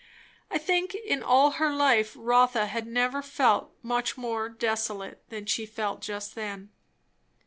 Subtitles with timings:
[0.49, 5.67] I think in all her life Rotha had never felt much more desolate than she
[5.67, 6.71] felt just then.